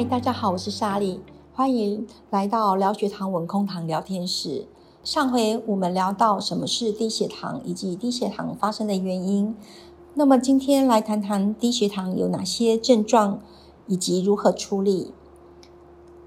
[0.00, 1.20] 嗨，大家好，我是莎莉，
[1.52, 4.66] 欢迎来到聊血糖稳空堂聊天室。
[5.04, 9.54] 上回我们聊到什么是低血糖以及低血糖发生的原因，
[10.14, 13.40] 那么今天来谈谈低血糖有哪些症状
[13.88, 15.12] 以及如何处理。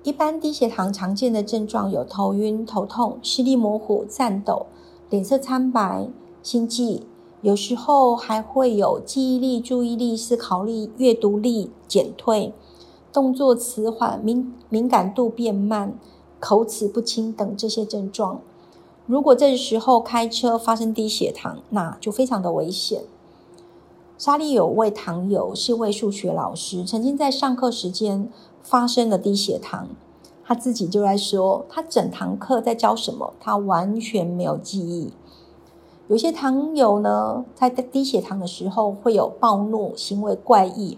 [0.04, 4.68] 一般低血糖常见的症状有头晕、头痛、视力模糊、颤抖、
[5.10, 6.08] 脸色苍白、
[6.44, 7.08] 心悸，
[7.42, 12.54] 有时候还会有记忆力、注意力、思考力、阅读力减退。
[13.14, 15.94] 动作迟缓、敏敏感度变慢、
[16.40, 18.42] 口齿不清等这些症状，
[19.06, 23.04] 如果这时候开车发生低血糖，那就非常的危险。
[24.18, 28.28] 莎莉有位堂友是位数学老师，曾经在上课时间
[28.64, 29.90] 发生了低血糖，
[30.44, 35.14] 他自己就在说，他整堂课在教什么，他完全没有记忆。
[36.08, 40.98] 有些堂友呢，在低血糖的时候会有暴怒、行为怪异。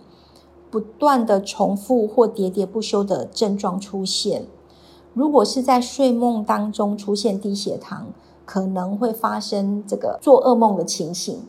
[0.76, 4.46] 不断的重复或喋喋不休的症状出现，
[5.14, 8.08] 如果是在睡梦当中出现低血糖，
[8.44, 11.44] 可能会发生这个做噩梦的情形。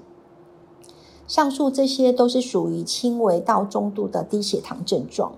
[1.26, 5.32] 上述这些都是属于轻微到中度的低血糖症状，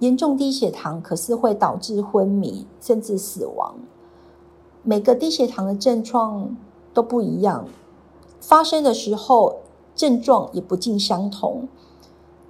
[0.00, 3.76] 严重低血糖可是会导致昏迷甚至死亡。
[4.82, 6.56] 每个低血糖的症状
[6.92, 7.68] 都不一样，
[8.40, 9.60] 发生的时候
[9.94, 11.68] 症状也不尽相同。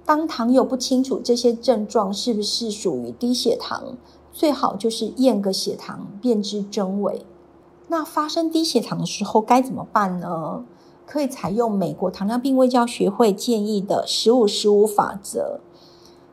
[0.05, 3.97] 当糖友不清楚这些症状是不是属于低血糖，
[4.31, 7.25] 最好就是验个血糖，辨知真伪。
[7.87, 10.63] 那发生低血糖的时候该怎么办呢？
[11.07, 15.59] 可以采用美国糖尿病卫教学会建议的十五十五法则。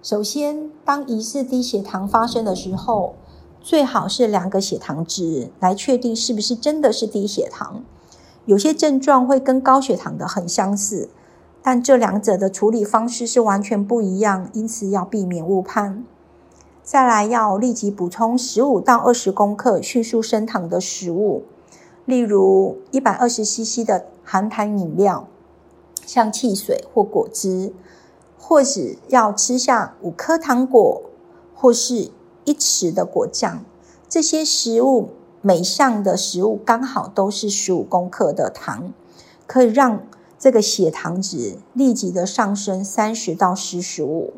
[0.03, 3.15] 首先，当疑似低血糖发生的时候，
[3.61, 7.85] 最好是量个血糖值来确定是不是真的是低血糖。
[8.45, 11.09] 有些症状会跟高血糖的很相似。
[11.65, 16.05] 但这两者的处理方式是完全不一样，因此要避免误判。
[16.83, 21.45] 再来，要立即补充十五到二十公克迅速升糖的食物，
[22.05, 25.29] 例如一百二十 CC 的含糖饮料，
[26.05, 27.73] 像汽水或果汁，
[28.37, 31.03] 或者要吃下五颗糖果，
[31.55, 32.11] 或是
[32.45, 33.65] 一匙的果酱。
[34.09, 38.93] 这些食物每项的食物刚好都是十五公克的糖，
[39.47, 40.01] 可以让。
[40.43, 44.33] 这个血糖值立即的上升三十到四十五。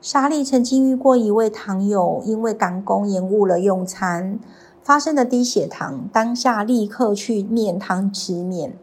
[0.00, 4.38] 莎莉曾经遇过一位糖友，因为赶工延误了用餐，
[4.84, 8.78] 发生了低血糖，当下立刻去面汤吃面，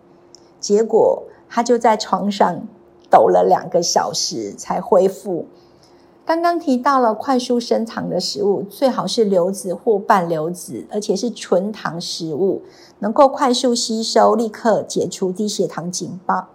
[0.59, 2.67] 结果他就在床上
[3.09, 5.45] 抖了两个小时才恢复。
[6.27, 12.63] 刚刚提到了快速升糖的食物，最好是流质或半流质，而且是纯糖食物，
[12.99, 16.49] 能够快速吸收，立刻解除低血糖警报。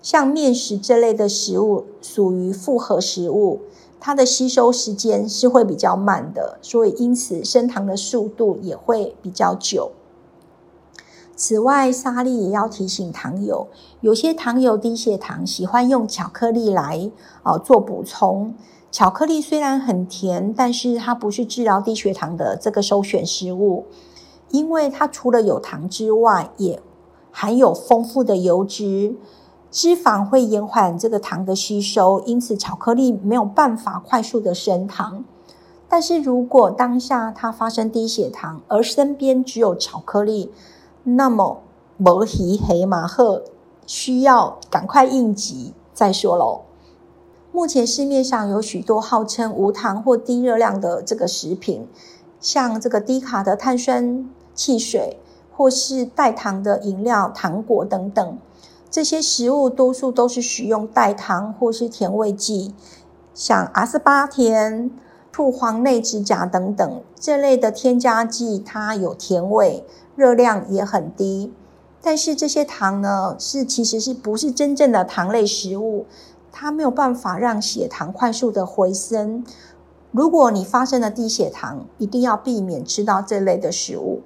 [0.00, 3.60] 像面食这类的食物属于复合食物，
[4.00, 9.92] 它的吸收时间是会比较慢的，所以因此升糖的速度也会比较久。
[11.36, 13.68] 此外，莎莉也要提醒糖友，
[14.00, 17.10] 有些糖友低血糖喜欢用巧克力来
[17.42, 18.54] 啊做补充。
[18.90, 23.84] 巧克力虽然很甜，但是它不是治疗低血糖的这个首选食物，
[24.48, 26.80] 因为它除了有糖之外，也
[27.30, 29.14] 含有丰富的油脂，
[29.70, 35.22] 脂肪会延缓这个糖的吸收，因此巧克力没有办法快速的升糖。
[35.86, 40.50] 但是如果当下它发生低血糖，而身边只有巧克力，
[41.08, 41.62] 那么
[41.98, 43.44] 摩西黑马赫
[43.86, 46.62] 需要赶快应急再说喽。
[47.52, 51.86] 目前市面上有许多号称无糖或低热量的这个食品，
[52.40, 55.20] 像这个低卡的碳酸汽水，
[55.56, 58.38] 或是代糖的饮料、糖果等等。
[58.90, 62.74] 这些食物多数都是使用代糖或是甜味剂，
[63.32, 64.90] 像阿斯巴甜、
[65.30, 69.84] 兔黄内酯甲等等这类的添加剂，它有甜味，
[70.16, 71.52] 热量也很低。
[72.02, 76.06] 但是这些糖呢，是其实是不是真正的糖类食物？
[76.50, 79.44] 它没有办法让血糖快速的回升。
[80.10, 84.22] 如果你发生了低血糖，一定要避免吃到这类的食物。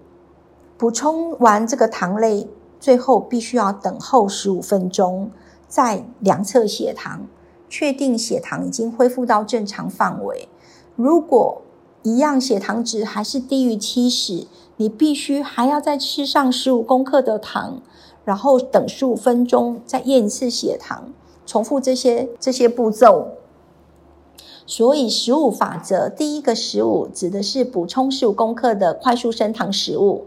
[0.78, 2.48] 补充完这个糖类，
[2.78, 5.30] 最后必须要等候十五分钟，
[5.66, 7.26] 再量测血糖，
[7.68, 10.48] 确定血糖已经恢复到正常范围。
[10.94, 11.62] 如果
[12.02, 14.46] 一样血糖值还是低于七十，
[14.80, 17.82] 你必须还要再吃上十五公克的糖，
[18.24, 21.12] 然后等十五分钟再验一次血糖。
[21.44, 23.32] 重复这些这些步骤，
[24.64, 30.24] 所以十五法则第一个十五指的是补充十五公克的快速升糖食物，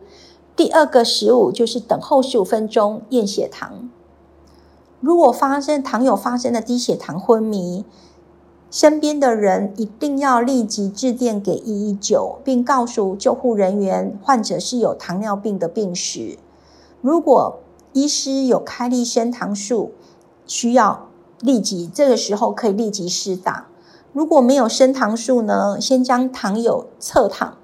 [0.55, 3.89] 第二个十五就是等候十五分钟验血糖。
[4.99, 7.83] 如果发生糖友发生的低血糖昏迷，
[8.73, 16.39] 身边的人一定要立即致电给一一九，并告诉救护人员患者是有糖尿病的病史。
[16.99, 17.59] 如果
[17.91, 19.91] 医师有开立升糖素，
[20.47, 21.05] 需要
[21.39, 23.67] 立即这个时候可以立即施打。
[24.11, 27.55] 如果没有升糖素呢，先将糖友侧躺，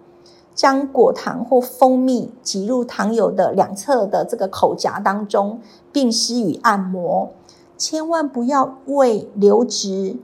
[0.53, 5.59] 将果糖或蜂蜜挤入糖友的两侧的这个口夹当中，
[5.91, 7.31] 并施予按摩。
[7.75, 10.17] 千万不要喂流质。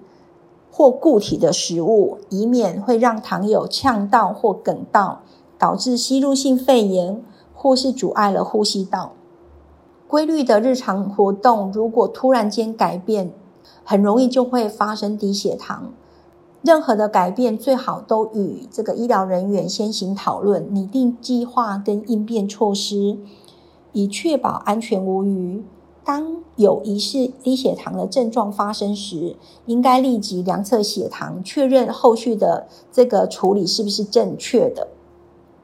[0.77, 5.21] 或固体的食物，以免会让糖友呛到或梗到，
[5.57, 7.23] 导致吸入性肺炎，
[7.53, 9.13] 或是阻碍了呼吸道。
[10.05, 13.31] 规律的日常活动如果突然间改变，
[13.85, 15.93] 很容易就会发生低血糖。
[16.61, 23.17] 任何的改变最好都与这个医疗人员先行讨论，拟定计划跟应变措施，
[23.93, 25.63] 以确保安全无虞。
[26.05, 29.35] 当有疑似低血糖的症状发生时，
[29.65, 34.89] 应该立即量测血糖，确认后续的这个处理是不是正确的。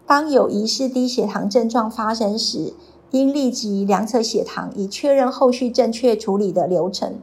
[0.07, 2.73] 当有疑似低血糖症状发生时，
[3.11, 7.19] 应立即量测血糖，以确认后续正确处理的流程。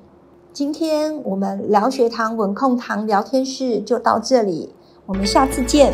[0.52, 4.70] 今天我们聊血糖稳控糖聊天室就到这里，
[5.06, 5.92] 我们下次见。